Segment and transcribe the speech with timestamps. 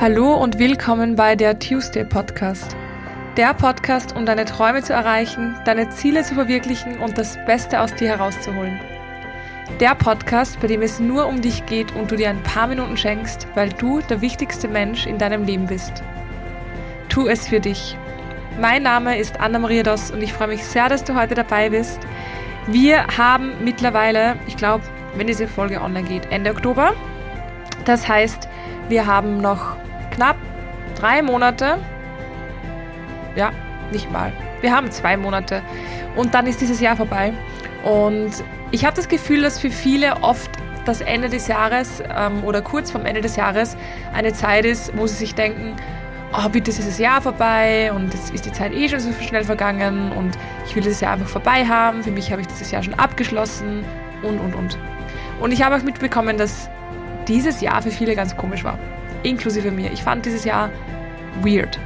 [0.00, 2.76] Hallo und willkommen bei der Tuesday Podcast.
[3.36, 7.92] Der Podcast, um deine Träume zu erreichen, deine Ziele zu verwirklichen und das Beste aus
[7.96, 8.78] dir herauszuholen.
[9.80, 12.96] Der Podcast, bei dem es nur um dich geht und du dir ein paar Minuten
[12.96, 16.04] schenkst, weil du der wichtigste Mensch in deinem Leben bist.
[17.08, 17.96] Tu es für dich.
[18.60, 21.98] Mein Name ist Anna-Maria Doss und ich freue mich sehr, dass du heute dabei bist.
[22.68, 24.84] Wir haben mittlerweile, ich glaube,
[25.16, 26.94] wenn diese Folge online geht, Ende Oktober.
[27.84, 28.48] Das heißt,
[28.88, 29.76] wir haben noch
[30.18, 30.36] knapp
[30.98, 31.78] drei Monate.
[33.36, 33.52] Ja,
[33.92, 34.32] nicht mal.
[34.60, 35.62] Wir haben zwei Monate.
[36.16, 37.32] Und dann ist dieses Jahr vorbei.
[37.84, 38.32] Und
[38.72, 40.50] ich habe das Gefühl, dass für viele oft
[40.84, 43.76] das Ende des Jahres ähm, oder kurz vorm Ende des Jahres
[44.12, 45.76] eine Zeit ist, wo sie sich denken,
[46.32, 49.44] oh, bitte ist dieses Jahr vorbei und jetzt ist die Zeit eh schon so schnell
[49.44, 52.02] vergangen und ich will dieses Jahr einfach vorbei haben.
[52.02, 53.84] Für mich habe ich dieses Jahr schon abgeschlossen
[54.22, 54.78] und, und, und.
[55.40, 56.68] Und ich habe auch mitbekommen, dass
[57.28, 58.78] dieses Jahr für viele ganz komisch war
[59.22, 59.92] inklusive mir.
[59.92, 60.70] Ich fand dieses Jahr
[61.42, 61.78] weird.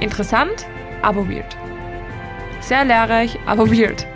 [0.00, 0.66] Interessant,
[1.02, 1.56] aber weird.
[2.60, 4.06] Sehr lehrreich, aber weird.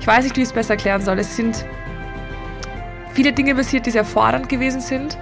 [0.00, 1.18] Ich weiß nicht, wie ich es besser erklären soll.
[1.18, 1.64] Es sind
[3.12, 5.16] viele Dinge passiert, die sehr fordernd gewesen sind,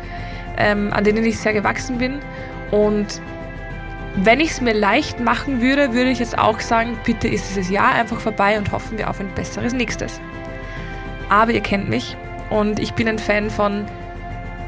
[0.57, 2.19] ähm, an denen ich sehr gewachsen bin.
[2.71, 3.21] Und
[4.17, 7.71] wenn ich es mir leicht machen würde, würde ich jetzt auch sagen, bitte ist dieses
[7.71, 10.21] Jahr einfach vorbei und hoffen wir auf ein besseres nächstes.
[11.29, 12.17] Aber ihr kennt mich
[12.49, 13.87] und ich bin ein Fan von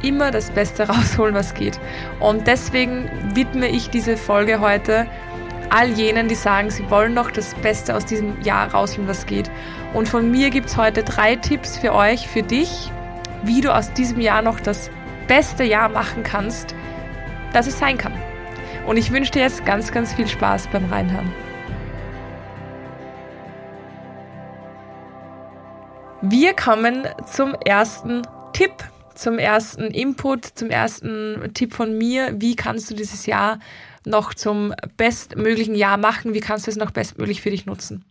[0.02, 1.78] immer das Beste rausholen, was geht.
[2.20, 5.06] Und deswegen widme ich diese Folge heute
[5.70, 9.50] all jenen, die sagen, sie wollen noch das Beste aus diesem Jahr rausholen, was geht.
[9.94, 12.90] Und von mir gibt es heute drei Tipps für euch, für dich,
[13.42, 14.90] wie du aus diesem Jahr noch das
[15.28, 16.74] beste Jahr machen kannst,
[17.52, 18.12] das es sein kann.
[18.86, 21.32] Und ich wünsche dir jetzt ganz, ganz viel Spaß beim Reinhören.
[26.20, 28.72] Wir kommen zum ersten Tipp
[29.14, 33.58] zum ersten Input, zum ersten Tipp von mir, wie kannst du dieses Jahr
[34.04, 38.04] noch zum bestmöglichen Jahr machen, wie kannst du es noch bestmöglich für dich nutzen.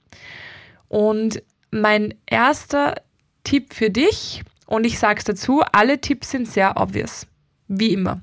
[0.88, 2.96] Und mein erster
[3.44, 7.28] Tipp für dich, und ich sage es dazu, alle Tipps sind sehr obvious,
[7.68, 8.22] wie immer.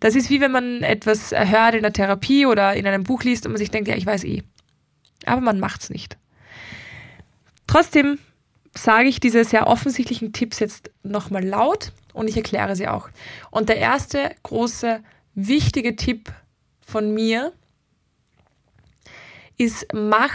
[0.00, 3.46] Das ist wie wenn man etwas hört in der Therapie oder in einem Buch liest
[3.46, 4.42] und man sich denkt, ja, ich weiß eh.
[5.26, 6.16] Aber man macht es nicht.
[7.66, 8.18] Trotzdem
[8.82, 13.08] sage ich diese sehr offensichtlichen Tipps jetzt nochmal laut und ich erkläre sie auch.
[13.50, 15.00] Und der erste große,
[15.34, 16.32] wichtige Tipp
[16.80, 17.52] von mir
[19.56, 20.32] ist, mach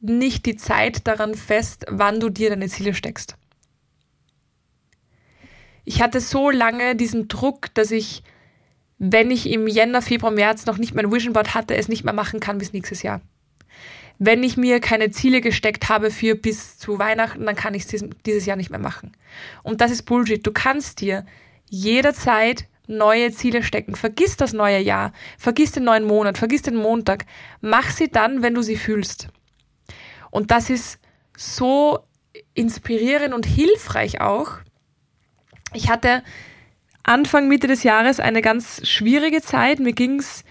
[0.00, 3.36] nicht die Zeit daran fest, wann du dir deine Ziele steckst.
[5.84, 8.22] Ich hatte so lange diesen Druck, dass ich,
[8.98, 12.14] wenn ich im Jänner, Februar, März noch nicht mein Vision Board hatte, es nicht mehr
[12.14, 13.20] machen kann bis nächstes Jahr
[14.22, 18.04] wenn ich mir keine Ziele gesteckt habe für bis zu Weihnachten, dann kann ich es
[18.26, 19.16] dieses Jahr nicht mehr machen.
[19.62, 20.46] Und das ist Bullshit.
[20.46, 21.24] Du kannst dir
[21.70, 23.96] jederzeit neue Ziele stecken.
[23.96, 27.24] Vergiss das neue Jahr, vergiss den neuen Monat, vergiss den Montag.
[27.62, 29.28] Mach sie dann, wenn du sie fühlst.
[30.30, 30.98] Und das ist
[31.34, 32.00] so
[32.52, 34.58] inspirierend und hilfreich auch.
[35.72, 36.22] Ich hatte
[37.04, 39.78] Anfang, Mitte des Jahres eine ganz schwierige Zeit.
[39.78, 40.44] Mir ging es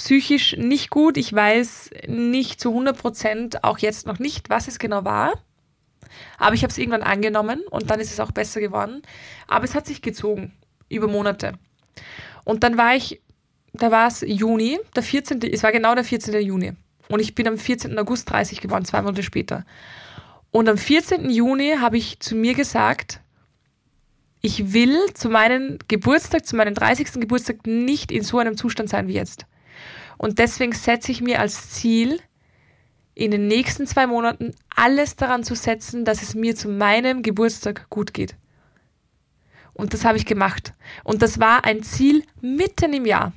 [0.00, 1.18] psychisch nicht gut.
[1.18, 5.34] Ich weiß nicht zu 100 Prozent, auch jetzt noch nicht, was es genau war.
[6.38, 9.02] Aber ich habe es irgendwann angenommen und dann ist es auch besser geworden.
[9.46, 10.52] Aber es hat sich gezogen
[10.88, 11.52] über Monate.
[12.44, 13.20] Und dann war ich,
[13.74, 16.40] da war es Juni, der 14., es war genau der 14.
[16.40, 16.72] Juni.
[17.08, 17.98] Und ich bin am 14.
[17.98, 19.66] August 30 geworden, zwei Monate später.
[20.50, 21.28] Und am 14.
[21.28, 23.20] Juni habe ich zu mir gesagt,
[24.40, 27.20] ich will zu meinem Geburtstag, zu meinem 30.
[27.20, 29.44] Geburtstag nicht in so einem Zustand sein wie jetzt.
[30.20, 32.20] Und deswegen setze ich mir als Ziel,
[33.14, 37.88] in den nächsten zwei Monaten alles daran zu setzen, dass es mir zu meinem Geburtstag
[37.88, 38.36] gut geht.
[39.72, 40.74] Und das habe ich gemacht.
[41.04, 43.32] Und das war ein Ziel mitten im Jahr.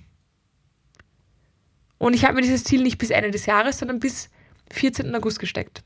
[2.00, 4.30] Und ich habe mir dieses Ziel nicht bis Ende des Jahres, sondern bis
[4.74, 5.16] 14.
[5.16, 5.86] August gesteckt.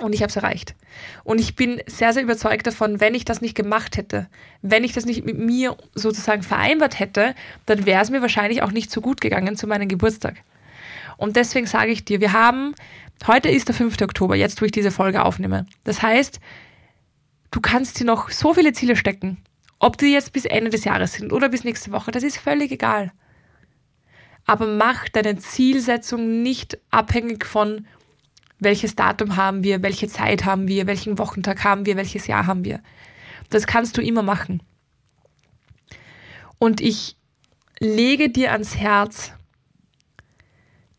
[0.00, 0.74] Und ich habe es erreicht.
[1.22, 4.26] Und ich bin sehr, sehr überzeugt davon, wenn ich das nicht gemacht hätte,
[4.60, 7.34] wenn ich das nicht mit mir sozusagen vereinbart hätte,
[7.66, 10.36] dann wäre es mir wahrscheinlich auch nicht so gut gegangen zu meinem Geburtstag.
[11.16, 12.74] Und deswegen sage ich dir, wir haben,
[13.26, 14.00] heute ist der 5.
[14.02, 15.66] Oktober, jetzt wo ich diese Folge aufnehme.
[15.84, 16.40] Das heißt,
[17.52, 19.38] du kannst dir noch so viele Ziele stecken.
[19.78, 22.72] Ob die jetzt bis Ende des Jahres sind oder bis nächste Woche, das ist völlig
[22.72, 23.12] egal.
[24.46, 27.86] Aber mach deine Zielsetzung nicht abhängig von,
[28.58, 32.64] welches Datum haben wir, welche Zeit haben wir, welchen Wochentag haben wir, welches Jahr haben
[32.64, 32.80] wir.
[33.50, 34.62] Das kannst du immer machen.
[36.58, 37.16] Und ich
[37.78, 39.32] lege dir ans Herz,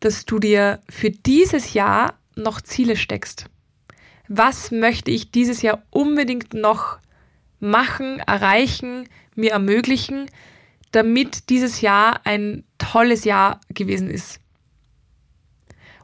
[0.00, 3.46] dass du dir für dieses Jahr noch Ziele steckst.
[4.28, 6.98] Was möchte ich dieses Jahr unbedingt noch
[7.60, 10.30] machen, erreichen, mir ermöglichen,
[10.92, 14.40] damit dieses Jahr ein tolles Jahr gewesen ist.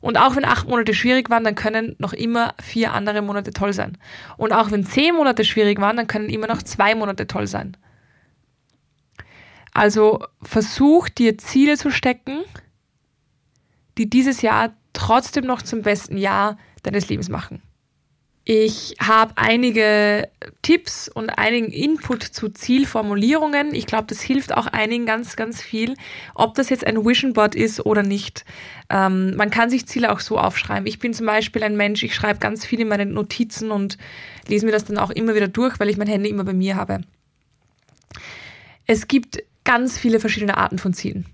[0.03, 3.73] Und auch wenn acht Monate schwierig waren, dann können noch immer vier andere Monate toll
[3.73, 3.97] sein.
[4.37, 7.77] Und auch wenn zehn Monate schwierig waren, dann können immer noch zwei Monate toll sein.
[9.73, 12.43] Also versuch dir Ziele zu stecken,
[13.97, 17.63] die dieses Jahr trotzdem noch zum besten Jahr deines Lebens machen.
[18.45, 20.29] Ich habe einige
[20.63, 23.73] Tipps und einigen Input zu Zielformulierungen.
[23.73, 25.95] Ich glaube, das hilft auch einigen ganz, ganz viel,
[26.35, 28.45] ob das jetzt ein Vision Board ist oder nicht.
[28.91, 30.89] Ähm, man kann sich Ziele auch so aufschreiben.
[30.89, 33.97] Ich bin zum Beispiel ein Mensch, ich schreibe ganz viel in meinen Notizen und
[34.49, 36.75] lese mir das dann auch immer wieder durch, weil ich mein Handy immer bei mir
[36.75, 37.03] habe.
[38.87, 41.27] Es gibt ganz viele verschiedene Arten von Zielen.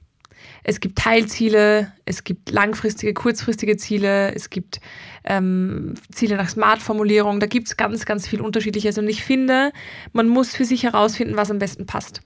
[0.65, 4.81] Es gibt Teilziele, es gibt langfristige, kurzfristige Ziele, es gibt
[5.25, 7.41] ähm, Ziele nach Smart-Formulierung.
[7.41, 8.99] Da gibt es ganz, ganz viel Unterschiedliches.
[8.99, 9.73] Und ich finde,
[10.13, 12.21] man muss für sich herausfinden, was am besten passt.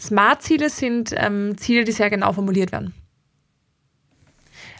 [0.00, 2.94] Smart-Ziele sind ähm, Ziele, die sehr genau formuliert werden.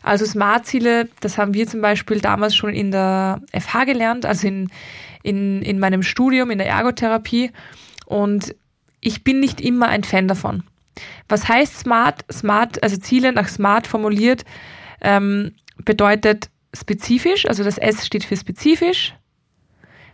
[0.02, 4.70] Also Smart-Ziele, das haben wir zum Beispiel damals schon in der FH gelernt, also in,
[5.22, 7.50] in, in meinem Studium, in der Ergotherapie.
[8.04, 8.54] Und
[9.00, 10.62] ich bin nicht immer ein Fan davon.
[11.28, 12.24] Was heißt Smart?
[12.32, 14.44] Smart, also Ziele nach Smart formuliert,
[15.00, 15.54] ähm,
[15.84, 19.14] bedeutet spezifisch, also das S steht für spezifisch,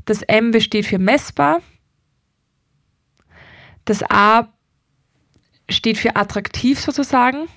[0.05, 1.61] das M steht für messbar,
[3.84, 4.49] das A
[5.69, 7.49] steht für attraktiv sozusagen,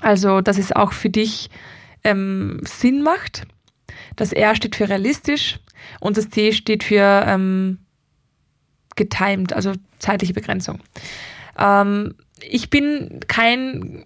[0.00, 1.50] also dass es auch für dich
[2.04, 3.44] ähm, Sinn macht.
[4.16, 5.60] Das R steht für realistisch
[6.00, 7.78] und das T steht für ähm,
[8.96, 10.80] getimed, also zeitliche Begrenzung.
[11.62, 14.04] Ähm, ich bin kein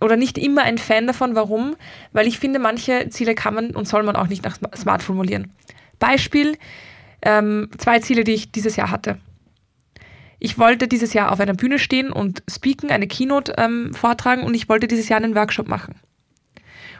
[0.00, 1.34] oder nicht immer ein Fan davon.
[1.34, 1.76] Warum?
[2.12, 5.52] Weil ich finde, manche Ziele kann man und soll man auch nicht nach Smart formulieren.
[5.98, 6.56] Beispiel,
[7.22, 9.18] ähm, zwei Ziele, die ich dieses Jahr hatte.
[10.38, 14.54] Ich wollte dieses Jahr auf einer Bühne stehen und speaken, eine Keynote ähm, vortragen und
[14.54, 15.94] ich wollte dieses Jahr einen Workshop machen.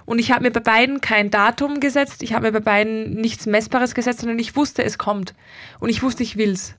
[0.06, 3.46] Und ich habe mir bei beiden kein Datum gesetzt, ich habe mir bei beiden nichts
[3.46, 5.34] Messbares gesetzt, sondern ich wusste, es kommt.
[5.80, 6.74] Und ich wusste, ich will's.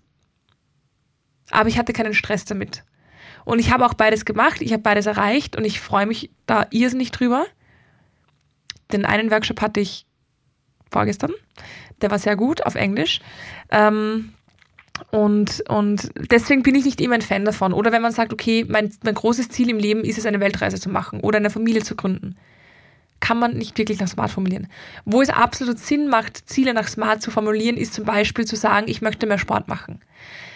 [1.52, 2.84] Aber ich hatte keinen Stress damit.
[3.44, 6.66] Und ich habe auch beides gemacht, ich habe beides erreicht und ich freue mich da
[6.72, 7.46] irrsinnig drüber.
[8.92, 10.06] Den einen Workshop hatte ich
[10.92, 11.32] vorgestern,
[12.02, 13.20] der war sehr gut auf Englisch.
[13.70, 14.34] Ähm,
[15.12, 17.74] und, und deswegen bin ich nicht immer ein Fan davon.
[17.74, 20.80] Oder wenn man sagt, okay, mein, mein großes Ziel im Leben ist es, eine Weltreise
[20.80, 22.38] zu machen oder eine Familie zu gründen,
[23.20, 24.68] kann man nicht wirklich nach Smart formulieren.
[25.04, 28.88] Wo es absolut Sinn macht, Ziele nach Smart zu formulieren, ist zum Beispiel zu sagen,
[28.88, 30.00] ich möchte mehr Sport machen.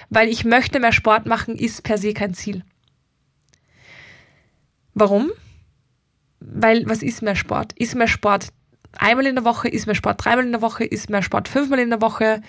[0.09, 2.63] Weil ich möchte mehr Sport machen, ist per se kein Ziel.
[4.93, 5.31] Warum?
[6.39, 7.73] Weil, was ist mehr Sport?
[7.73, 8.49] Ist mehr Sport
[8.97, 9.67] einmal in der Woche?
[9.67, 10.83] Ist mehr Sport dreimal in der Woche?
[10.83, 12.41] Ist mehr Sport fünfmal in der Woche?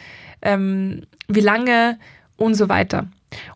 [0.43, 1.99] Ähm, wie lange?
[2.37, 3.09] Und so weiter.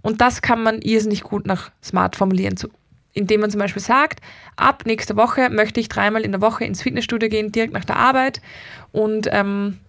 [0.02, 2.54] Und das kann man irrsinnig gut nach Smart formulieren,
[3.12, 4.20] indem man zum Beispiel sagt,
[4.56, 7.96] ab nächster Woche möchte ich dreimal in der Woche ins Fitnessstudio gehen, direkt nach der
[7.96, 8.40] Arbeit
[8.92, 9.80] und ähm,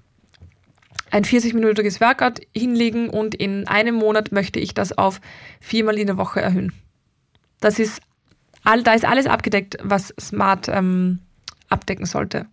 [1.16, 5.22] ein 40-minütiges Workout hinlegen und in einem Monat möchte ich das auf
[5.62, 6.74] viermal in der Woche erhöhen.
[7.62, 8.02] Das ist
[8.66, 11.20] all, da ist alles abgedeckt, was Smart ähm,
[11.70, 12.48] abdecken sollte.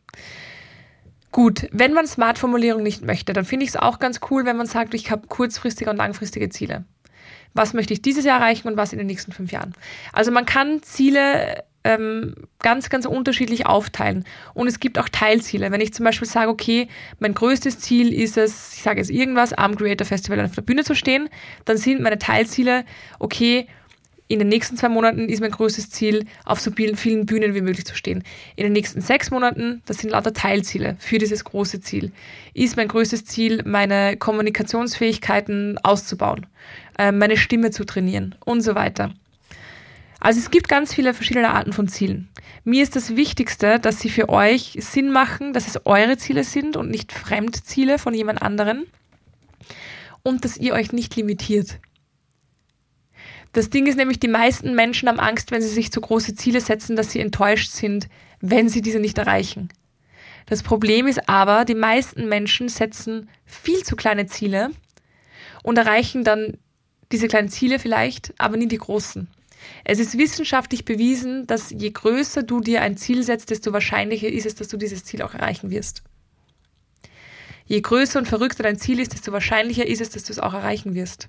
[1.33, 4.67] Gut, wenn man Smart-Formulierung nicht möchte, dann finde ich es auch ganz cool, wenn man
[4.67, 6.85] sagt, ich habe kurzfristige und langfristige Ziele.
[7.55, 9.75] Was möchte ich dieses Jahr erreichen und was in den nächsten fünf Jahren?
[10.13, 14.25] Also man kann Ziele ähm, ganz, ganz unterschiedlich aufteilen.
[14.55, 15.71] Und es gibt auch Teilziele.
[15.71, 19.53] Wenn ich zum Beispiel sage, okay, mein größtes Ziel ist es, ich sage jetzt irgendwas,
[19.53, 21.29] am Creator Festival auf der Bühne zu stehen,
[21.65, 22.85] dann sind meine Teilziele,
[23.19, 23.67] okay,
[24.33, 27.85] in den nächsten zwei Monaten ist mein größtes Ziel, auf so vielen Bühnen wie möglich
[27.85, 28.23] zu stehen.
[28.57, 32.13] In den nächsten sechs Monaten, das sind lauter Teilziele für dieses große Ziel,
[32.55, 36.47] ist mein größtes Ziel, meine Kommunikationsfähigkeiten auszubauen,
[36.99, 39.13] äh, meine Stimme zu trainieren und so weiter.
[40.23, 42.29] Also es gibt ganz viele verschiedene Arten von Zielen.
[42.63, 46.77] Mir ist das Wichtigste, dass sie für euch Sinn machen, dass es eure Ziele sind
[46.77, 48.87] und nicht Fremdziele von jemand anderen
[50.23, 51.81] und dass ihr euch nicht limitiert.
[53.53, 56.61] Das Ding ist nämlich, die meisten Menschen haben Angst, wenn sie sich zu große Ziele
[56.61, 58.09] setzen, dass sie enttäuscht sind,
[58.41, 59.71] wenn sie diese nicht erreichen.
[60.47, 64.71] Das Problem ist aber, die meisten Menschen setzen viel zu kleine Ziele
[65.65, 66.59] und erreichen dann
[67.11, 69.27] diese kleinen Ziele vielleicht, aber nie die großen.
[69.85, 74.47] Es ist wissenschaftlich bewiesen, dass je größer du dir ein Ziel setzt, desto wahrscheinlicher ist
[74.47, 76.03] es, dass du dieses Ziel auch erreichen wirst.
[77.67, 80.55] Je größer und verrückter dein Ziel ist, desto wahrscheinlicher ist es, dass du es auch
[80.55, 81.29] erreichen wirst.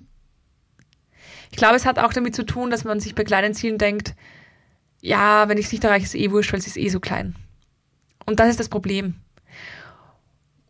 [1.50, 4.14] Ich glaube, es hat auch damit zu tun, dass man sich bei kleinen Zielen denkt,
[5.00, 7.00] ja, wenn ich es nicht erreiche, ist es eh wurscht, weil es ist eh so
[7.00, 7.34] klein.
[8.26, 9.14] Und das ist das Problem.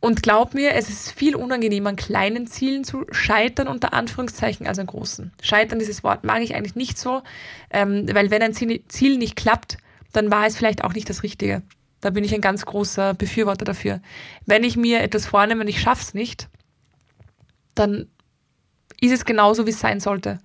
[0.05, 4.79] Und glaub mir, es ist viel unangenehmer, an kleinen Zielen zu scheitern, unter Anführungszeichen, als
[4.79, 5.33] an großen.
[5.41, 7.23] Scheitern, dieses Wort mag ich eigentlich nicht so,
[7.71, 9.79] ähm, weil wenn ein Ziel nicht klappt,
[10.13, 11.63] dann war es vielleicht auch nicht das Richtige.
[12.03, 14.03] Da bin ich ein ganz großer Befürworter dafür.
[14.45, 16.51] Wenn ich mir etwas vornehme und ich schaff's nicht,
[17.75, 18.07] dann
[19.01, 20.39] ist es genauso, wie es sein sollte.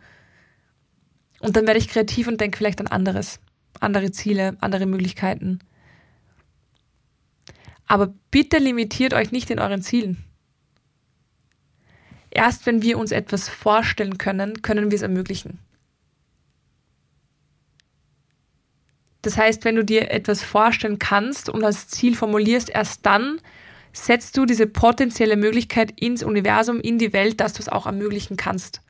[1.41, 3.41] Und dann werde ich kreativ und denke vielleicht an anderes,
[3.81, 5.59] andere Ziele, andere Möglichkeiten.
[7.89, 10.23] Aber bitte limitiert euch nicht in euren Zielen.
[12.29, 15.59] Erst wenn wir uns etwas vorstellen können, können wir es ermöglichen.
[19.23, 23.41] Das heißt, wenn du dir etwas vorstellen kannst und als Ziel formulierst, erst dann
[23.91, 28.37] setzt du diese potenzielle Möglichkeit ins Universum, in die Welt, dass du es auch ermöglichen
[28.37, 28.81] kannst,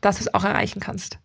[0.00, 1.18] dass du es auch erreichen kannst.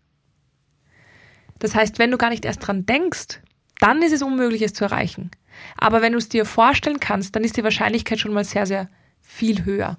[1.57, 3.41] Das heißt, wenn du gar nicht erst dran denkst,
[3.83, 5.29] dann ist es unmöglich, es zu erreichen.
[5.77, 8.89] Aber wenn du es dir vorstellen kannst, dann ist die Wahrscheinlichkeit schon mal sehr, sehr
[9.19, 9.97] viel höher.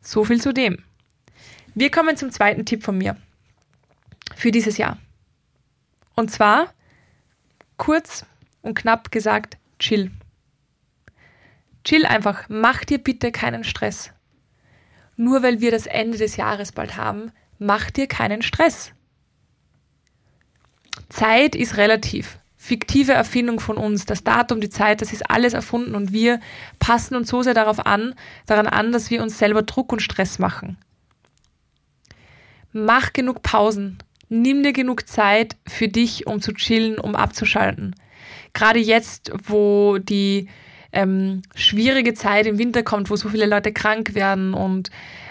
[0.00, 0.82] So viel zu dem.
[1.76, 3.16] Wir kommen zum zweiten Tipp von mir
[4.34, 4.98] für dieses Jahr.
[6.16, 6.74] Und zwar,
[7.76, 8.26] kurz
[8.62, 10.10] und knapp gesagt, chill.
[11.84, 14.10] Chill einfach, mach dir bitte keinen Stress.
[15.16, 18.92] Nur weil wir das Ende des Jahres bald haben, mach dir keinen Stress.
[21.10, 24.04] Zeit ist relativ fiktive Erfindung von uns.
[24.04, 26.40] Das Datum, die Zeit, das ist alles erfunden und wir
[26.78, 28.14] passen uns so sehr darauf an,
[28.46, 30.76] daran an, dass wir uns selber Druck und Stress machen.
[32.72, 33.98] Mach genug Pausen.
[34.28, 37.96] Nimm dir genug Zeit für dich, um zu chillen, um abzuschalten.
[38.52, 40.48] Gerade jetzt, wo die
[40.92, 44.90] ähm, schwierige Zeit im Winter kommt, wo so viele Leute krank werden und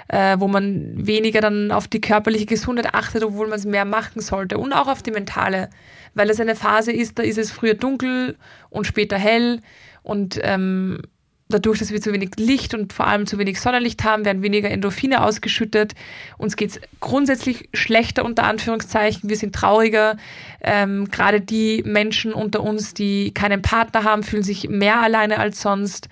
[0.10, 4.22] äh, wo man weniger dann auf die körperliche Gesundheit achtet, obwohl man es mehr machen
[4.22, 5.70] sollte und auch auf die mentale
[6.14, 8.36] weil es eine Phase ist, da ist es früher dunkel
[8.70, 9.62] und später hell
[10.04, 11.02] und ähm,
[11.50, 14.70] dadurch, dass wir zu wenig Licht und vor allem zu wenig Sonnenlicht haben, werden weniger
[14.70, 15.96] Endorphine ausgeschüttet.
[16.38, 19.30] Uns geht es grundsätzlich schlechter unter Anführungszeichen.
[19.30, 20.18] Wir sind trauriger.
[20.62, 25.62] Ähm, Gerade die Menschen unter uns, die keinen Partner haben, fühlen sich mehr alleine als
[25.62, 26.08] sonst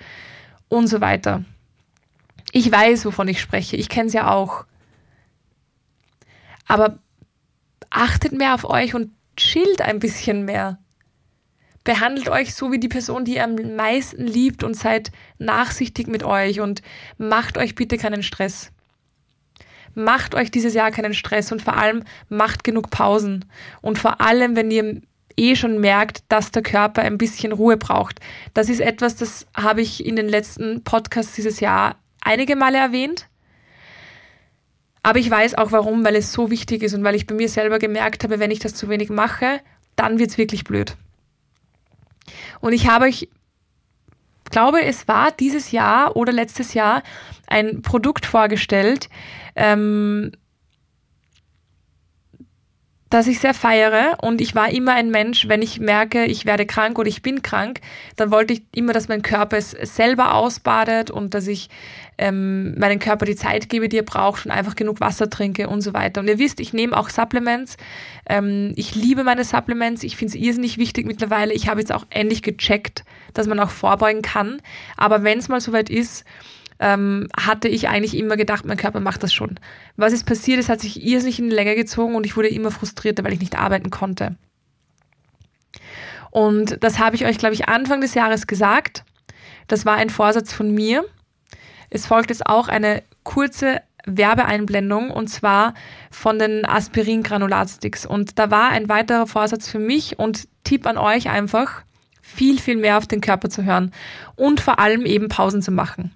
[0.69, 1.43] und so weiter.
[2.57, 3.75] Ich weiß, wovon ich spreche.
[3.75, 4.65] Ich kenne es ja auch.
[6.65, 6.97] Aber
[7.91, 10.79] achtet mehr auf euch und chillt ein bisschen mehr.
[11.83, 16.23] Behandelt euch so wie die Person, die ihr am meisten liebt und seid nachsichtig mit
[16.23, 16.81] euch und
[17.19, 18.71] macht euch bitte keinen Stress.
[19.93, 23.45] Macht euch dieses Jahr keinen Stress und vor allem macht genug Pausen.
[23.83, 25.01] Und vor allem, wenn ihr
[25.37, 28.19] eh schon merkt, dass der Körper ein bisschen Ruhe braucht.
[28.55, 31.97] Das ist etwas, das habe ich in den letzten Podcasts dieses Jahr
[32.27, 33.27] einige Male erwähnt.
[35.01, 37.47] Aber ich weiß auch warum, weil es so wichtig ist und weil ich bei mir
[37.47, 39.61] selber gemerkt habe, wenn ich das zu wenig mache,
[39.95, 40.97] dann wird es wirklich blöd.
[42.59, 43.29] Und ich habe euch,
[44.51, 47.03] glaube, es war dieses Jahr oder letztes Jahr
[47.47, 49.09] ein Produkt vorgestellt,
[49.55, 50.33] ähm,
[53.09, 56.65] dass ich sehr feiere und ich war immer ein Mensch, wenn ich merke, ich werde
[56.65, 57.79] krank oder ich bin krank,
[58.15, 61.69] dann wollte ich immer, dass mein Körper es selber ausbadet und dass ich
[62.17, 65.81] ähm, meinen Körper die Zeit gebe, die er braucht und einfach genug Wasser trinke und
[65.81, 66.21] so weiter.
[66.21, 67.77] Und ihr wisst, ich nehme auch Supplements.
[68.27, 70.03] Ähm, ich liebe meine Supplements.
[70.03, 71.53] Ich finde es irrsinnig wichtig mittlerweile.
[71.53, 74.61] Ich habe jetzt auch endlich gecheckt, dass man auch vorbeugen kann.
[74.97, 76.25] Aber wenn es mal soweit ist,
[76.79, 79.59] ähm, hatte ich eigentlich immer gedacht, mein Körper macht das schon.
[79.95, 80.59] Was ist passiert?
[80.59, 83.39] Es hat sich irrsinnig in die Länge gezogen und ich wurde immer frustrierter, weil ich
[83.39, 84.35] nicht arbeiten konnte.
[86.31, 89.03] Und das habe ich euch, glaube ich, Anfang des Jahres gesagt.
[89.67, 91.03] Das war ein Vorsatz von mir.
[91.89, 95.73] Es folgt jetzt auch eine kurze Werbeeinblendung und zwar
[96.11, 98.05] von den Aspirin-Granulatsticks.
[98.05, 101.83] Und da war ein weiterer Vorsatz für mich und Tipp an euch einfach,
[102.21, 103.91] viel, viel mehr auf den Körper zu hören
[104.35, 106.11] und vor allem eben Pausen zu machen.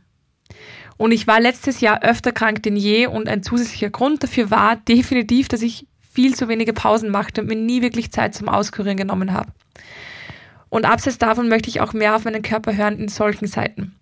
[1.01, 4.75] Und ich war letztes Jahr öfter krank denn je und ein zusätzlicher Grund dafür war
[4.75, 8.97] definitiv, dass ich viel zu wenige Pausen machte und mir nie wirklich Zeit zum Auskurieren
[8.97, 9.51] genommen habe.
[10.69, 13.95] Und abseits davon möchte ich auch mehr auf meinen Körper hören in solchen Zeiten.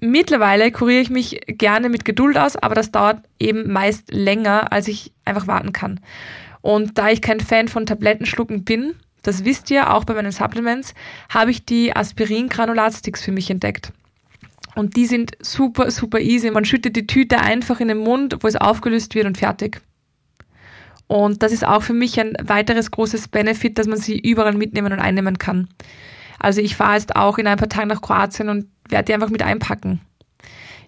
[0.00, 4.88] Mittlerweile kuriere ich mich gerne mit Geduld aus, aber das dauert eben meist länger, als
[4.88, 6.00] ich einfach warten kann.
[6.62, 10.94] Und da ich kein Fan von Tablettenschlucken bin, das wisst ihr auch bei meinen Supplements,
[11.28, 13.92] habe ich die Aspirin-Granulatsticks für mich entdeckt.
[14.74, 16.50] Und die sind super, super easy.
[16.50, 19.80] Man schüttet die Tüte einfach in den Mund, wo es aufgelöst wird und fertig.
[21.06, 24.92] Und das ist auch für mich ein weiteres großes Benefit, dass man sie überall mitnehmen
[24.92, 25.68] und einnehmen kann.
[26.38, 29.28] Also ich fahre jetzt auch in ein paar Tagen nach Kroatien und werde die einfach
[29.28, 30.00] mit einpacken.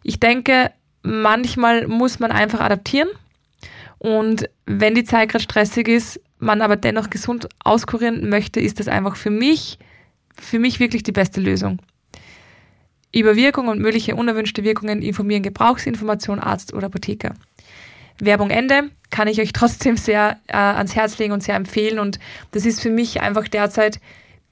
[0.04, 0.70] Ich denke,
[1.02, 3.08] manchmal muss man einfach adaptieren.
[3.98, 8.88] Und wenn die Zeit gerade stressig ist, man aber dennoch gesund auskurieren möchte, ist das
[8.88, 9.78] einfach für mich,
[10.36, 11.78] für mich wirklich die beste Lösung.
[13.14, 17.34] Über Wirkung und mögliche unerwünschte Wirkungen informieren Gebrauchsinformation, Arzt oder Apotheker.
[18.18, 21.98] Werbung Ende kann ich euch trotzdem sehr äh, ans Herz legen und sehr empfehlen.
[21.98, 22.18] Und
[22.52, 24.00] das ist für mich einfach derzeit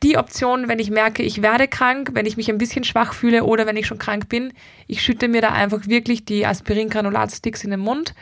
[0.02, 3.45] die Option, wenn ich merke, ich werde krank, wenn ich mich ein bisschen schwach fühle
[3.45, 4.52] oder wenn ich schon krank bin.
[4.87, 8.14] Ich schütte mir da einfach wirklich die Aspirin-Granulatsticks in den Mund.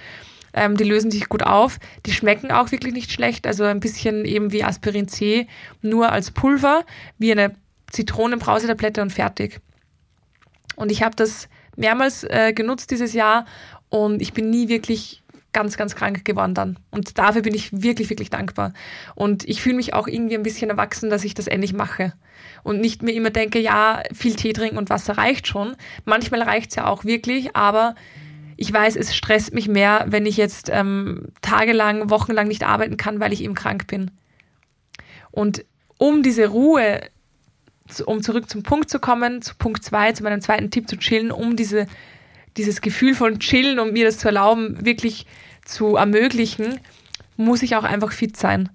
[0.54, 1.78] Ähm, die lösen sich gut auf.
[2.07, 3.47] Die schmecken auch wirklich nicht schlecht.
[3.47, 5.47] Also ein bisschen eben wie Aspirin C,
[5.83, 6.85] nur als Pulver,
[7.18, 7.54] wie eine
[7.90, 9.61] Zitronenbrausetablette und fertig.
[10.78, 13.47] Und ich habe das mehrmals äh, genutzt dieses Jahr
[13.88, 16.78] und ich bin nie wirklich ganz, ganz krank geworden dann.
[16.90, 18.73] Und dafür bin ich wirklich, wirklich dankbar.
[19.16, 22.12] Und ich fühle mich auch irgendwie ein bisschen erwachsen, dass ich das endlich mache.
[22.62, 25.75] Und nicht mir immer denke, ja, viel Tee trinken und Wasser reicht schon.
[26.04, 27.97] Manchmal reicht es ja auch wirklich, aber
[28.56, 33.18] ich weiß, es stresst mich mehr, wenn ich jetzt ähm, tagelang, wochenlang nicht arbeiten kann,
[33.18, 34.12] weil ich eben krank bin.
[35.32, 35.64] Und
[35.97, 37.00] um diese Ruhe,
[38.07, 41.30] um zurück zum Punkt zu kommen, zu Punkt zwei, zu meinem zweiten Tipp zu chillen,
[41.30, 41.87] um diese
[42.59, 45.26] dieses Gefühl von Chillen und mir das zu erlauben, wirklich
[45.64, 46.80] zu ermöglichen,
[47.37, 48.68] muss ich auch einfach fit sein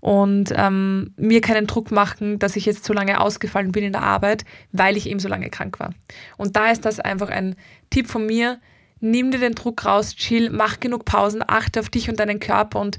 [0.00, 4.02] und ähm, mir keinen Druck machen, dass ich jetzt so lange ausgefallen bin in der
[4.02, 5.92] Arbeit, weil ich eben so lange krank war.
[6.36, 7.56] Und da ist das einfach ein
[7.90, 8.60] Tipp von mir.
[9.00, 12.80] Nimm dir den Druck raus, chill, mach genug Pausen, achte auf dich und deinen Körper
[12.80, 12.98] und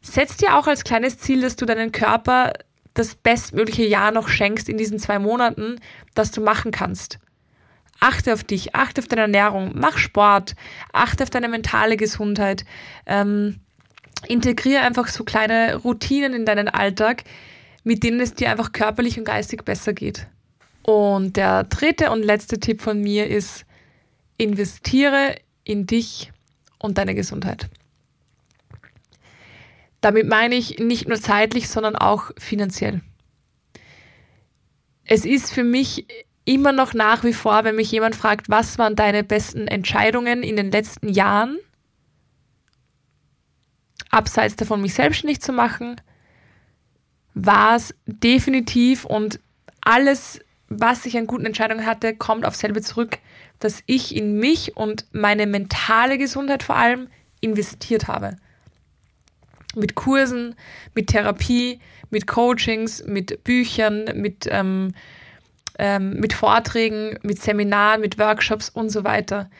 [0.00, 2.52] setz dir auch als kleines Ziel, dass du deinen Körper
[2.94, 5.80] das bestmögliche Jahr noch schenkst in diesen zwei Monaten,
[6.14, 7.18] das du machen kannst.
[8.00, 10.54] Achte auf dich, achte auf deine Ernährung, mach Sport,
[10.92, 12.64] achte auf deine mentale Gesundheit.
[13.06, 13.60] Ähm,
[14.28, 17.24] integriere einfach so kleine Routinen in deinen Alltag,
[17.84, 20.26] mit denen es dir einfach körperlich und geistig besser geht.
[20.82, 23.64] Und der dritte und letzte Tipp von mir ist,
[24.36, 26.32] investiere in dich
[26.78, 27.68] und deine Gesundheit.
[30.02, 33.00] Damit meine ich nicht nur zeitlich, sondern auch finanziell.
[35.04, 36.06] Es ist für mich
[36.44, 40.56] immer noch nach wie vor, wenn mich jemand fragt, was waren deine besten Entscheidungen in
[40.56, 41.56] den letzten Jahren,
[44.10, 46.00] abseits davon mich selbstständig zu machen,
[47.34, 49.38] war es definitiv und
[49.80, 53.18] alles, was ich an guten Entscheidungen hatte, kommt auf selbe zurück,
[53.60, 57.08] dass ich in mich und meine mentale Gesundheit vor allem
[57.40, 58.36] investiert habe.
[59.74, 60.54] Mit Kursen,
[60.94, 61.80] mit Therapie,
[62.10, 64.92] mit Coachings, mit Büchern, mit ähm,
[65.78, 69.50] ähm, mit Vorträgen, mit Seminaren, mit Workshops und so weiter.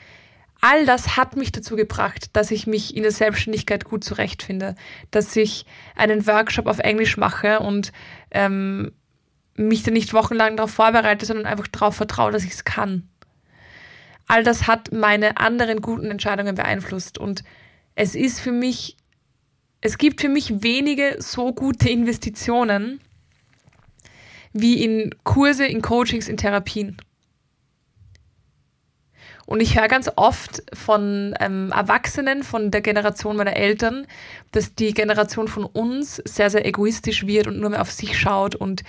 [0.60, 4.76] All das hat mich dazu gebracht, dass ich mich in der Selbstständigkeit gut zurechtfinde,
[5.10, 7.92] dass ich einen Workshop auf Englisch mache und
[8.30, 8.92] ähm,
[9.56, 13.08] mich dann nicht wochenlang darauf vorbereite, sondern einfach darauf vertraue, dass ich es kann.
[14.28, 17.42] All das hat meine anderen guten Entscheidungen beeinflusst und
[17.96, 18.96] es ist für mich,
[19.82, 23.00] es gibt für mich wenige so gute Investitionen,
[24.52, 26.96] wie in Kurse, in Coachings, in Therapien.
[29.44, 34.06] Und ich höre ganz oft von ähm, Erwachsenen, von der Generation meiner Eltern,
[34.52, 38.54] dass die Generation von uns sehr, sehr egoistisch wird und nur mehr auf sich schaut
[38.54, 38.84] und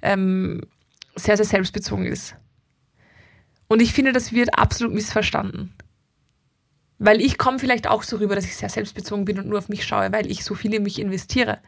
[0.00, 0.62] ähm,
[1.14, 2.34] sehr, sehr selbstbezogen ist.
[3.68, 5.74] Und ich finde, das wird absolut missverstanden.
[6.98, 9.68] Weil ich komme vielleicht auch so rüber, dass ich sehr selbstbezogen bin und nur auf
[9.68, 11.58] mich schaue, weil ich so viel in mich investiere.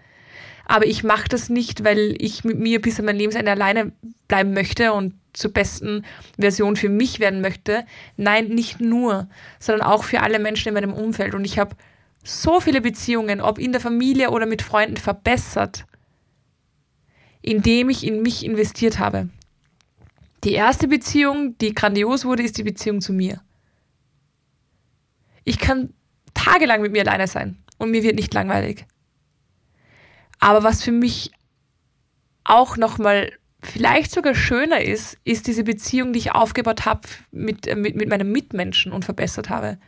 [0.67, 3.93] Aber ich mache das nicht, weil ich mit mir bis an mein Lebensende alleine
[4.29, 6.05] bleiben möchte und zur besten
[6.39, 7.85] Version für mich werden möchte.
[8.17, 11.35] Nein, nicht nur, sondern auch für alle Menschen in meinem Umfeld.
[11.35, 11.77] Und ich habe
[12.23, 15.87] so viele Beziehungen, ob in der Familie oder mit Freunden, verbessert,
[17.43, 19.29] indem ich in mich investiert habe.
[20.45, 23.41] Die erste Beziehung, die grandios wurde, ist die Beziehung zu mir.
[25.51, 25.93] Ich kann
[26.33, 28.87] tagelang mit mir alleine sein und mir wird nicht langweilig.
[30.39, 31.33] Aber was für mich
[32.45, 37.01] auch nochmal vielleicht sogar schöner ist, ist diese Beziehung, die ich aufgebaut habe
[37.33, 39.79] mit, äh, mit, mit meinem Mitmenschen und verbessert habe.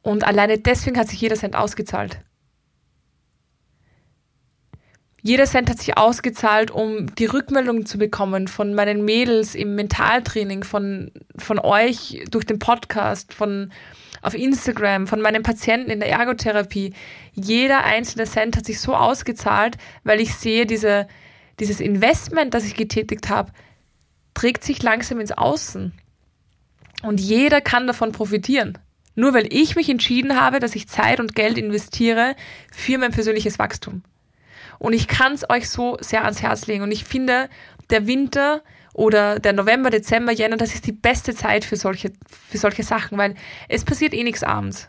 [0.00, 2.20] Und alleine deswegen hat sich jeder Cent ausgezahlt.
[5.22, 10.64] Jeder Cent hat sich ausgezahlt, um die Rückmeldung zu bekommen von meinen Mädels im Mentaltraining,
[10.64, 13.70] von, von euch durch den Podcast, von
[14.22, 16.94] auf Instagram, von meinen Patienten in der Ergotherapie.
[17.32, 21.06] Jeder einzelne Cent hat sich so ausgezahlt, weil ich sehe, diese,
[21.58, 23.52] dieses Investment, das ich getätigt habe,
[24.34, 25.92] trägt sich langsam ins Außen.
[27.02, 28.78] Und jeder kann davon profitieren.
[29.14, 32.36] Nur weil ich mich entschieden habe, dass ich Zeit und Geld investiere
[32.72, 34.02] für mein persönliches Wachstum.
[34.80, 36.82] Und ich kann es euch so sehr ans Herz legen.
[36.82, 37.48] Und ich finde,
[37.90, 38.62] der Winter
[38.94, 42.12] oder der November, Dezember, Jänner, das ist die beste Zeit für solche,
[42.50, 43.34] für solche Sachen, weil
[43.68, 44.88] es passiert eh nichts abends.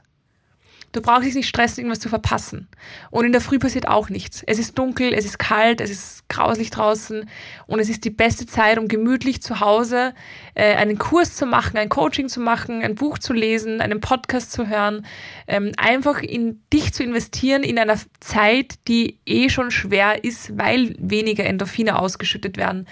[0.92, 2.68] Du brauchst dich nicht stressen, irgendwas zu verpassen.
[3.12, 4.44] Und in der Früh passiert auch nichts.
[4.44, 7.30] Es ist dunkel, es ist kalt, es ist grauslich draußen
[7.68, 10.14] und es ist die beste Zeit, um gemütlich zu Hause
[10.54, 14.52] äh, einen Kurs zu machen, ein Coaching zu machen, ein Buch zu lesen, einen Podcast
[14.52, 15.06] zu hören,
[15.48, 20.96] ähm, einfach in dich zu investieren in einer Zeit, die eh schon schwer ist, weil
[21.00, 22.88] weniger Endorphine ausgeschüttet werden,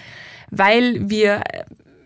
[0.50, 1.42] weil wir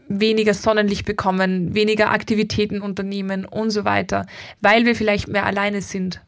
[0.09, 4.27] weniger Sonnenlicht bekommen, weniger Aktivitäten unternehmen und so weiter,
[4.61, 6.21] weil wir vielleicht mehr alleine sind.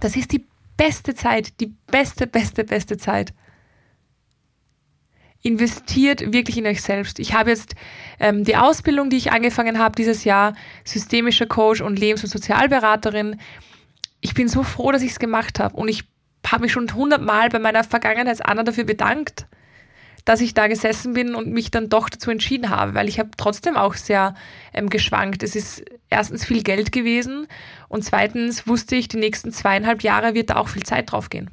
[0.00, 3.34] Das ist die beste Zeit, die beste, beste, beste Zeit.
[5.42, 7.18] Investiert wirklich in euch selbst.
[7.18, 7.74] Ich habe jetzt
[8.18, 10.54] ähm, die Ausbildung, die ich angefangen habe dieses Jahr,
[10.84, 13.40] systemischer Coach und Lebens- und Sozialberaterin.
[14.20, 16.04] Ich bin so froh, dass ich es gemacht habe und ich
[16.46, 19.46] habe mich schon hundertmal bei meiner Vergangenheits-Anna dafür bedankt,
[20.24, 23.30] dass ich da gesessen bin und mich dann doch dazu entschieden habe, weil ich habe
[23.36, 24.34] trotzdem auch sehr
[24.72, 25.42] ähm, geschwankt.
[25.42, 27.46] Es ist erstens viel Geld gewesen
[27.88, 31.50] und zweitens wusste ich, die nächsten zweieinhalb Jahre wird da auch viel Zeit drauf gehen.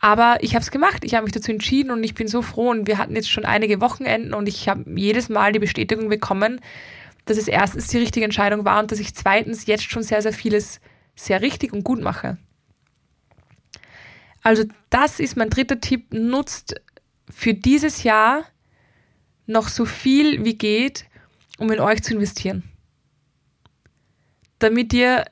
[0.00, 2.70] Aber ich habe es gemacht, ich habe mich dazu entschieden und ich bin so froh
[2.70, 6.60] und wir hatten jetzt schon einige Wochenenden und ich habe jedes Mal die Bestätigung bekommen,
[7.24, 10.32] dass es erstens die richtige Entscheidung war und dass ich zweitens jetzt schon sehr, sehr
[10.32, 10.80] vieles
[11.16, 12.38] sehr richtig und gut mache.
[14.48, 16.06] Also das ist mein dritter Tipp.
[16.10, 16.80] Nutzt
[17.28, 18.46] für dieses Jahr
[19.44, 21.04] noch so viel wie geht,
[21.58, 22.62] um in euch zu investieren.
[24.58, 25.26] Damit ihr,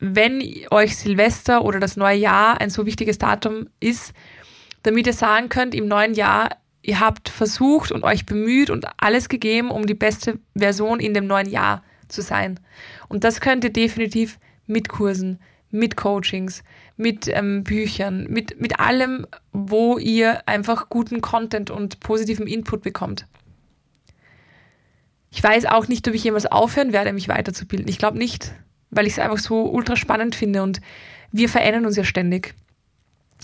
[0.00, 0.42] wenn
[0.72, 4.12] euch Silvester oder das neue Jahr ein so wichtiges Datum ist,
[4.82, 9.28] damit ihr sagen könnt im neuen Jahr, ihr habt versucht und euch bemüht und alles
[9.28, 12.58] gegeben, um die beste Version in dem neuen Jahr zu sein.
[13.06, 15.38] Und das könnt ihr definitiv mit Kursen,
[15.70, 16.64] mit Coachings,
[17.00, 23.26] mit ähm, Büchern, mit, mit allem, wo ihr einfach guten Content und positiven Input bekommt.
[25.30, 27.88] Ich weiß auch nicht, ob ich jemals aufhören werde, mich weiterzubilden.
[27.88, 28.52] Ich glaube nicht,
[28.90, 30.80] weil ich es einfach so ultra spannend finde und
[31.32, 32.54] wir verändern uns ja ständig.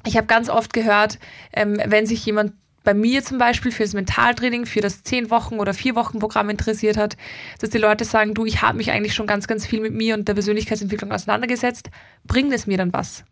[0.05, 1.19] Ich habe ganz oft gehört,
[1.53, 2.53] ähm, wenn sich jemand
[2.85, 6.51] bei mir zum Beispiel für das Mentaltraining, für das 10 Wochen oder 4 Wochen Programm
[6.51, 7.17] interessiert hat,
[7.61, 10.15] dass die Leute sagen, du, ich habe mich eigentlich schon ganz, ganz viel mit mir
[10.15, 11.91] und der Persönlichkeitsentwicklung auseinandergesetzt,
[12.25, 13.25] bringt es mir dann was?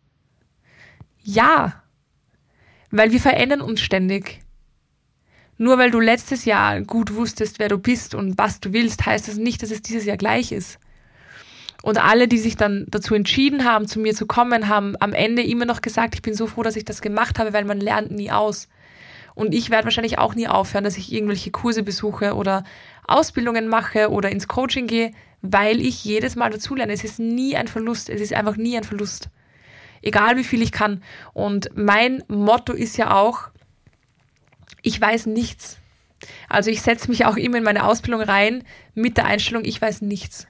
[1.25, 1.83] Ja,
[2.91, 4.41] weil wir verändern uns ständig.
[5.57, 9.29] Nur weil du letztes Jahr gut wusstest, wer du bist und was du willst, heißt
[9.29, 10.79] das nicht, dass es dieses Jahr gleich ist.
[11.83, 15.43] Und alle, die sich dann dazu entschieden haben, zu mir zu kommen, haben am Ende
[15.43, 18.11] immer noch gesagt, ich bin so froh, dass ich das gemacht habe, weil man lernt
[18.11, 18.69] nie aus.
[19.35, 22.65] Und ich werde wahrscheinlich auch nie aufhören, dass ich irgendwelche Kurse besuche oder
[23.07, 26.93] Ausbildungen mache oder ins Coaching gehe, weil ich jedes Mal dazulerne.
[26.93, 28.11] Es ist nie ein Verlust.
[28.11, 29.31] Es ist einfach nie ein Verlust.
[30.05, 31.03] Egal wie viel ich kann.
[31.33, 33.49] Und mein Motto ist ja auch,
[34.83, 35.79] ich weiß nichts.
[36.49, 38.65] Also ich setze mich auch immer in meine Ausbildung rein
[38.95, 40.47] mit der Einstellung, ich weiß nichts.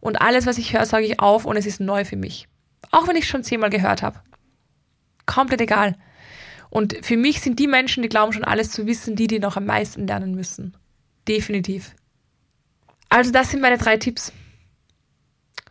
[0.00, 2.46] Und alles, was ich höre, sage ich auf und es ist neu für mich.
[2.90, 4.20] Auch wenn ich schon zehnmal gehört habe.
[5.24, 5.96] Komplett egal.
[6.68, 9.56] Und für mich sind die Menschen, die glauben schon alles zu wissen, die, die noch
[9.56, 10.76] am meisten lernen müssen.
[11.26, 11.94] Definitiv.
[13.08, 14.32] Also das sind meine drei Tipps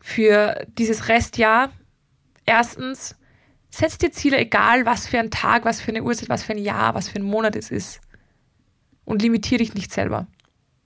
[0.01, 1.71] für dieses Restjahr.
[2.45, 3.15] Erstens,
[3.69, 6.59] setz dir Ziele, egal was für ein Tag, was für eine Uhrzeit, was für ein
[6.59, 8.01] Jahr, was für ein Monat es ist.
[9.05, 10.27] Und limitiere dich nicht selber.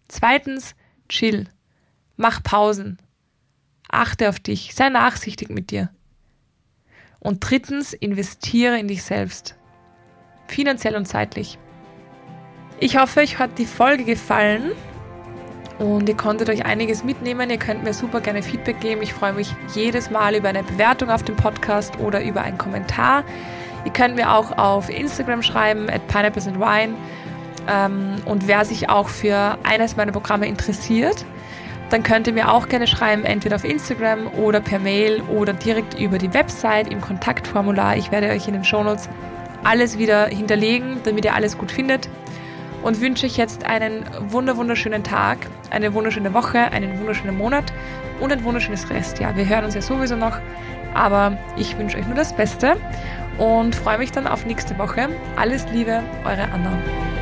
[0.07, 0.75] Zweitens,
[1.09, 1.47] chill.
[2.15, 2.97] Mach Pausen.
[3.89, 4.73] Achte auf dich.
[4.75, 5.89] Sei nachsichtig mit dir.
[7.19, 9.55] Und drittens, investiere in dich selbst
[10.47, 11.57] finanziell und zeitlich.
[12.79, 14.71] Ich hoffe, euch hat die Folge gefallen
[15.79, 17.49] und ihr konntet euch einiges mitnehmen.
[17.49, 19.01] Ihr könnt mir super gerne Feedback geben.
[19.01, 23.23] Ich freue mich jedes Mal über eine Bewertung auf dem Podcast oder über einen Kommentar.
[23.85, 26.93] Ihr könnt mir auch auf Instagram schreiben, at pineapples and wine.
[27.67, 31.25] Ähm, und wer sich auch für eines meiner Programme interessiert,
[31.89, 35.99] dann könnt ihr mir auch gerne schreiben, entweder auf Instagram oder per Mail oder direkt
[35.99, 37.97] über die Website im Kontaktformular.
[37.97, 39.09] Ich werde euch in den Shownotes
[39.63, 42.09] alles wieder hinterlegen, damit ihr alles gut findet.
[42.83, 45.37] Und wünsche euch jetzt einen wunder wunderschönen Tag,
[45.71, 47.71] eine wunderschöne Woche, einen wunderschönen Monat
[48.19, 49.35] und ein wunderschönes Restjahr.
[49.35, 50.37] Wir hören uns ja sowieso noch,
[50.93, 52.75] aber ich wünsche euch nur das Beste
[53.37, 55.09] und freue mich dann auf nächste Woche.
[55.37, 57.12] Alles Liebe, eure Anna.